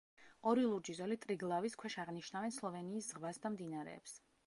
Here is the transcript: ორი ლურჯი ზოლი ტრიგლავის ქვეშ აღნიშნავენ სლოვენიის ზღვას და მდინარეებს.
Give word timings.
ორი 0.51 0.63
ლურჯი 0.69 0.95
ზოლი 0.99 1.17
ტრიგლავის 1.27 1.77
ქვეშ 1.83 1.99
აღნიშნავენ 2.07 2.57
სლოვენიის 2.59 3.15
ზღვას 3.15 3.45
და 3.45 3.57
მდინარეებს. 3.59 4.23